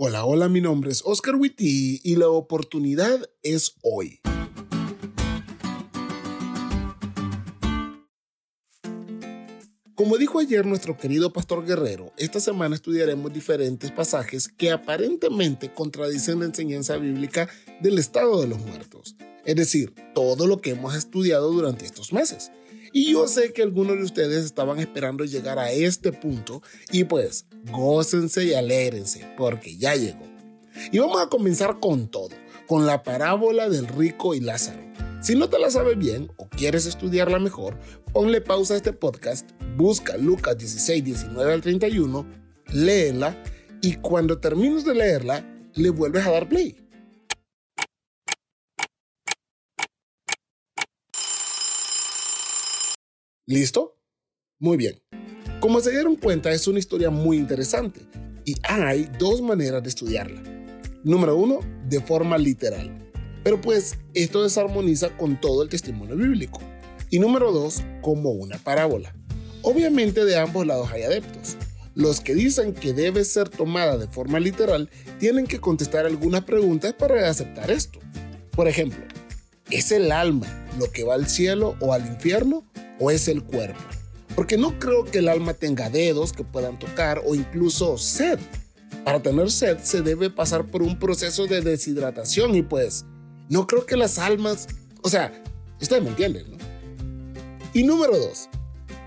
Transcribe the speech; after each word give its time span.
Hola, 0.00 0.24
hola, 0.24 0.48
mi 0.48 0.60
nombre 0.60 0.92
es 0.92 1.02
Oscar 1.04 1.34
Witty 1.34 2.02
y 2.04 2.14
la 2.14 2.28
oportunidad 2.28 3.28
es 3.42 3.74
hoy. 3.82 4.20
Como 9.96 10.16
dijo 10.16 10.38
ayer 10.38 10.64
nuestro 10.66 10.96
querido 10.96 11.32
pastor 11.32 11.66
Guerrero, 11.66 12.12
esta 12.16 12.38
semana 12.38 12.76
estudiaremos 12.76 13.32
diferentes 13.32 13.90
pasajes 13.90 14.46
que 14.46 14.70
aparentemente 14.70 15.74
contradicen 15.74 16.38
la 16.38 16.44
enseñanza 16.44 16.96
bíblica 16.96 17.48
del 17.80 17.98
estado 17.98 18.40
de 18.40 18.46
los 18.46 18.60
muertos, 18.60 19.16
es 19.44 19.56
decir, 19.56 19.96
todo 20.14 20.46
lo 20.46 20.60
que 20.60 20.70
hemos 20.70 20.94
estudiado 20.94 21.50
durante 21.50 21.84
estos 21.84 22.12
meses. 22.12 22.52
Y 22.92 23.12
yo 23.12 23.28
sé 23.28 23.52
que 23.52 23.62
algunos 23.62 23.96
de 23.96 24.04
ustedes 24.04 24.44
estaban 24.44 24.78
esperando 24.78 25.24
llegar 25.24 25.58
a 25.58 25.70
este 25.70 26.12
punto 26.12 26.62
y 26.90 27.04
pues 27.04 27.46
gócense 27.70 28.44
y 28.44 28.54
alégrense 28.54 29.26
porque 29.36 29.76
ya 29.76 29.94
llegó. 29.94 30.26
Y 30.92 30.98
vamos 30.98 31.20
a 31.20 31.28
comenzar 31.28 31.80
con 31.80 32.08
todo, 32.08 32.30
con 32.66 32.86
la 32.86 33.02
parábola 33.02 33.68
del 33.68 33.86
rico 33.88 34.34
y 34.34 34.40
Lázaro. 34.40 34.80
Si 35.20 35.34
no 35.34 35.48
te 35.48 35.58
la 35.58 35.70
sabes 35.70 35.98
bien 35.98 36.30
o 36.36 36.48
quieres 36.48 36.86
estudiarla 36.86 37.40
mejor, 37.40 37.76
ponle 38.12 38.40
pausa 38.40 38.74
a 38.74 38.76
este 38.76 38.92
podcast, 38.92 39.50
busca 39.76 40.16
Lucas 40.16 40.56
16, 40.56 41.04
19 41.04 41.52
al 41.52 41.60
31, 41.60 42.24
léela 42.72 43.36
y 43.82 43.94
cuando 43.94 44.38
termines 44.38 44.84
de 44.84 44.94
leerla, 44.94 45.44
le 45.74 45.90
vuelves 45.90 46.24
a 46.24 46.30
dar 46.30 46.48
play. 46.48 46.76
¿Listo? 53.48 53.96
Muy 54.58 54.76
bien. 54.76 55.00
Como 55.58 55.80
se 55.80 55.90
dieron 55.90 56.16
cuenta, 56.16 56.52
es 56.52 56.68
una 56.68 56.80
historia 56.80 57.08
muy 57.08 57.38
interesante 57.38 58.02
y 58.44 58.54
hay 58.62 59.10
dos 59.18 59.40
maneras 59.40 59.82
de 59.82 59.88
estudiarla. 59.88 60.42
Número 61.02 61.34
uno, 61.34 61.60
de 61.88 61.98
forma 62.02 62.36
literal. 62.36 63.10
Pero 63.42 63.58
pues 63.58 63.96
esto 64.12 64.42
desarmoniza 64.42 65.16
con 65.16 65.40
todo 65.40 65.62
el 65.62 65.70
testimonio 65.70 66.14
bíblico. 66.14 66.60
Y 67.08 67.20
número 67.20 67.50
dos, 67.50 67.82
como 68.02 68.32
una 68.32 68.58
parábola. 68.58 69.14
Obviamente 69.62 70.26
de 70.26 70.36
ambos 70.36 70.66
lados 70.66 70.90
hay 70.92 71.04
adeptos. 71.04 71.56
Los 71.94 72.20
que 72.20 72.34
dicen 72.34 72.74
que 72.74 72.92
debe 72.92 73.24
ser 73.24 73.48
tomada 73.48 73.96
de 73.96 74.08
forma 74.08 74.40
literal 74.40 74.90
tienen 75.18 75.46
que 75.46 75.58
contestar 75.58 76.04
algunas 76.04 76.44
preguntas 76.44 76.92
para 76.92 77.30
aceptar 77.30 77.70
esto. 77.70 77.98
Por 78.50 78.68
ejemplo, 78.68 79.06
¿es 79.70 79.90
el 79.90 80.12
alma 80.12 80.46
lo 80.78 80.92
que 80.92 81.04
va 81.04 81.14
al 81.14 81.28
cielo 81.28 81.76
o 81.80 81.94
al 81.94 82.06
infierno 82.06 82.67
o 82.98 83.10
es 83.10 83.28
el 83.28 83.42
cuerpo. 83.42 83.80
Porque 84.34 84.56
no 84.56 84.78
creo 84.78 85.04
que 85.04 85.18
el 85.18 85.28
alma 85.28 85.54
tenga 85.54 85.90
dedos 85.90 86.32
que 86.32 86.44
puedan 86.44 86.78
tocar 86.78 87.22
o 87.26 87.34
incluso 87.34 87.98
sed. 87.98 88.38
Para 89.04 89.20
tener 89.20 89.50
sed 89.50 89.78
se 89.82 90.02
debe 90.02 90.30
pasar 90.30 90.66
por 90.66 90.82
un 90.82 90.98
proceso 90.98 91.46
de 91.46 91.60
deshidratación 91.60 92.54
y 92.54 92.62
pues 92.62 93.04
no 93.48 93.66
creo 93.66 93.86
que 93.86 93.96
las 93.96 94.18
almas, 94.18 94.68
o 95.02 95.08
sea, 95.08 95.42
ustedes 95.80 96.02
me 96.02 96.10
entienden, 96.10 96.50
¿no? 96.50 96.58
Y 97.74 97.84
número 97.84 98.18
dos, 98.18 98.48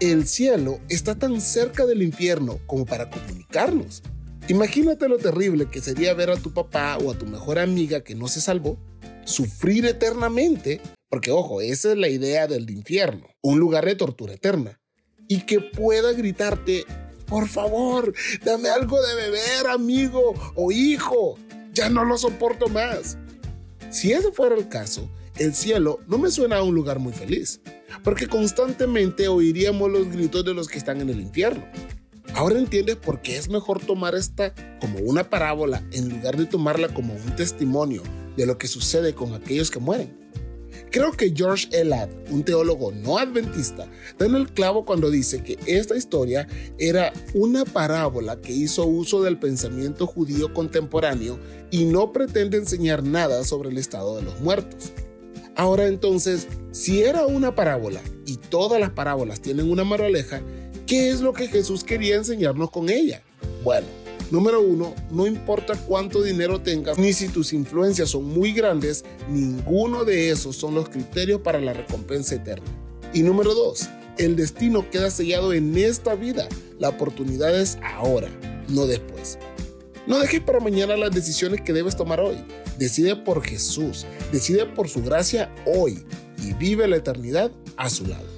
el 0.00 0.26
cielo 0.26 0.80
está 0.88 1.16
tan 1.16 1.40
cerca 1.40 1.86
del 1.86 2.02
infierno 2.02 2.58
como 2.66 2.86
para 2.86 3.10
comunicarnos. 3.10 4.02
Imagínate 4.48 5.08
lo 5.08 5.18
terrible 5.18 5.68
que 5.70 5.80
sería 5.80 6.14
ver 6.14 6.30
a 6.30 6.36
tu 6.36 6.52
papá 6.54 6.96
o 6.98 7.10
a 7.10 7.18
tu 7.18 7.26
mejor 7.26 7.58
amiga 7.58 8.00
que 8.00 8.14
no 8.14 8.28
se 8.28 8.40
salvó 8.40 8.78
sufrir 9.24 9.84
eternamente 9.84 10.80
porque 11.08 11.30
ojo, 11.30 11.60
esa 11.60 11.92
es 11.92 11.98
la 11.98 12.08
idea 12.08 12.46
del 12.46 12.70
infierno, 12.70 13.26
un 13.40 13.58
lugar 13.58 13.84
de 13.84 13.94
tortura 13.94 14.34
eterna. 14.34 14.80
Y 15.28 15.42
que 15.42 15.60
pueda 15.60 16.12
gritarte, 16.12 16.84
por 17.26 17.48
favor, 17.48 18.14
dame 18.44 18.68
algo 18.68 19.00
de 19.00 19.14
beber, 19.14 19.66
amigo 19.68 20.34
o 20.54 20.72
hijo, 20.72 21.38
ya 21.72 21.88
no 21.88 22.04
lo 22.04 22.16
soporto 22.16 22.68
más. 22.68 23.18
Si 23.90 24.12
ese 24.12 24.32
fuera 24.32 24.54
el 24.54 24.68
caso, 24.68 25.10
el 25.38 25.54
cielo 25.54 26.00
no 26.06 26.18
me 26.18 26.30
suena 26.30 26.56
a 26.56 26.62
un 26.62 26.74
lugar 26.74 26.98
muy 26.98 27.12
feliz, 27.12 27.60
porque 28.02 28.26
constantemente 28.26 29.28
oiríamos 29.28 29.90
los 29.90 30.08
gritos 30.10 30.44
de 30.44 30.54
los 30.54 30.68
que 30.68 30.78
están 30.78 31.00
en 31.00 31.10
el 31.10 31.20
infierno. 31.20 31.64
Ahora 32.34 32.58
entiendes 32.58 32.96
por 32.96 33.22
qué 33.22 33.36
es 33.36 33.48
mejor 33.48 33.80
tomar 33.84 34.14
esta 34.14 34.54
como 34.80 34.98
una 34.98 35.28
parábola 35.28 35.82
en 35.92 36.08
lugar 36.08 36.36
de 36.36 36.46
tomarla 36.46 36.88
como 36.88 37.14
un 37.14 37.36
testimonio 37.36 38.02
de 38.36 38.46
lo 38.46 38.58
que 38.58 38.68
sucede 38.68 39.14
con 39.14 39.34
aquellos 39.34 39.70
que 39.70 39.78
mueren. 39.78 40.27
Creo 40.90 41.12
que 41.12 41.32
George 41.34 41.68
Elad, 41.72 42.08
un 42.30 42.44
teólogo 42.44 42.92
no 42.92 43.18
adventista, 43.18 43.86
da 44.18 44.26
en 44.26 44.34
el 44.34 44.48
clavo 44.52 44.84
cuando 44.84 45.10
dice 45.10 45.42
que 45.42 45.58
esta 45.66 45.96
historia 45.96 46.48
era 46.78 47.12
una 47.34 47.64
parábola 47.64 48.40
que 48.40 48.52
hizo 48.52 48.86
uso 48.86 49.22
del 49.22 49.38
pensamiento 49.38 50.06
judío 50.06 50.54
contemporáneo 50.54 51.38
y 51.70 51.84
no 51.84 52.12
pretende 52.12 52.56
enseñar 52.56 53.02
nada 53.02 53.44
sobre 53.44 53.68
el 53.68 53.78
estado 53.78 54.16
de 54.16 54.22
los 54.22 54.40
muertos. 54.40 54.92
Ahora 55.56 55.88
entonces, 55.88 56.46
si 56.70 57.02
era 57.02 57.26
una 57.26 57.54
parábola 57.54 58.00
y 58.24 58.36
todas 58.36 58.80
las 58.80 58.90
parábolas 58.90 59.40
tienen 59.40 59.70
una 59.70 59.84
moraleja, 59.84 60.40
¿qué 60.86 61.10
es 61.10 61.20
lo 61.20 61.32
que 61.32 61.48
Jesús 61.48 61.84
quería 61.84 62.16
enseñarnos 62.16 62.70
con 62.70 62.88
ella? 62.88 63.22
Bueno, 63.64 63.86
Número 64.30 64.60
uno, 64.60 64.94
no 65.10 65.26
importa 65.26 65.74
cuánto 65.74 66.22
dinero 66.22 66.60
tengas, 66.60 66.98
ni 66.98 67.14
si 67.14 67.28
tus 67.28 67.54
influencias 67.54 68.10
son 68.10 68.24
muy 68.24 68.52
grandes, 68.52 69.04
ninguno 69.30 70.04
de 70.04 70.30
esos 70.30 70.56
son 70.56 70.74
los 70.74 70.90
criterios 70.90 71.40
para 71.40 71.60
la 71.60 71.72
recompensa 71.72 72.34
eterna. 72.34 72.66
Y 73.14 73.22
número 73.22 73.54
dos, 73.54 73.88
el 74.18 74.36
destino 74.36 74.90
queda 74.90 75.10
sellado 75.10 75.54
en 75.54 75.76
esta 75.78 76.14
vida. 76.14 76.46
La 76.78 76.90
oportunidad 76.90 77.58
es 77.58 77.78
ahora, 77.82 78.28
no 78.68 78.86
después. 78.86 79.38
No 80.06 80.18
dejes 80.18 80.40
para 80.40 80.60
mañana 80.60 80.96
las 80.96 81.10
decisiones 81.10 81.62
que 81.62 81.72
debes 81.72 81.96
tomar 81.96 82.20
hoy. 82.20 82.36
Decide 82.78 83.16
por 83.16 83.42
Jesús, 83.42 84.06
decide 84.30 84.66
por 84.66 84.88
su 84.88 85.02
gracia 85.02 85.54
hoy 85.66 86.04
y 86.42 86.52
vive 86.54 86.86
la 86.86 86.96
eternidad 86.96 87.50
a 87.76 87.88
su 87.88 88.06
lado. 88.06 88.37